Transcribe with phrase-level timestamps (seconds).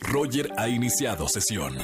[0.00, 1.76] Roger ha iniciado sesión.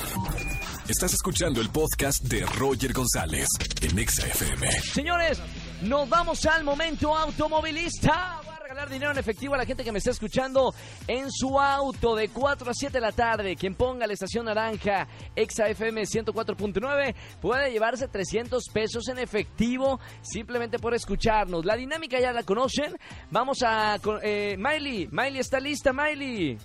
[0.88, 3.46] Estás escuchando el podcast de Roger González
[3.80, 4.70] en Exa FM.
[4.92, 5.40] Señores,
[5.82, 8.40] nos vamos al momento automovilista.
[8.44, 10.74] Voy a regalar dinero en efectivo a la gente que me está escuchando
[11.06, 13.56] en su auto de 4 a 7 de la tarde.
[13.56, 15.06] Quien ponga la estación naranja
[15.36, 21.64] Exa FM 104.9 puede llevarse 300 pesos en efectivo simplemente por escucharnos.
[21.64, 22.96] La dinámica ya la conocen.
[23.30, 23.98] Vamos a...
[24.22, 26.58] Eh, Miley, Miley está lista, Miley.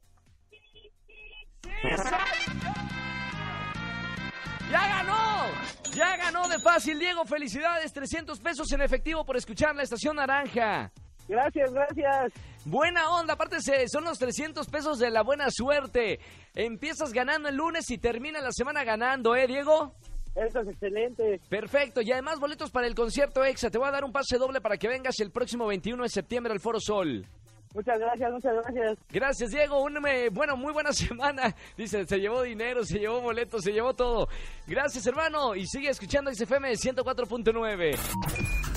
[4.72, 5.50] ¡Ya ganó!
[5.94, 7.26] ¡Ya ganó de fácil, Diego!
[7.26, 7.92] ¡Felicidades!
[7.92, 10.90] 300 pesos en efectivo por escuchar la estación naranja.
[11.28, 12.32] Gracias, gracias.
[12.64, 16.20] Buena onda, aparte son los 300 pesos de la buena suerte.
[16.54, 19.94] Empiezas ganando el lunes y termina la semana ganando, ¿eh, Diego?
[20.34, 21.38] Eso es excelente.
[21.50, 23.68] Perfecto, y además boletos para el concierto EXA.
[23.68, 26.50] Te voy a dar un pase doble para que vengas el próximo 21 de septiembre
[26.50, 27.26] al Foro Sol.
[27.74, 28.98] Muchas gracias, muchas gracias.
[29.10, 29.82] Gracias, Diego.
[29.82, 31.54] Un, eh, bueno, muy buena semana.
[31.76, 34.28] Dice, se llevó dinero, se llevó boletos, se llevó todo.
[34.66, 35.54] Gracias, hermano.
[35.54, 37.98] Y sigue escuchando XFM 104.9.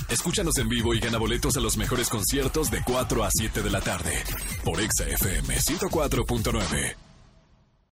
[0.09, 3.69] Escúchanos en vivo y gana boletos a los mejores conciertos de 4 a 7 de
[3.69, 4.23] la tarde
[4.63, 7.04] por Exa FM 104.9.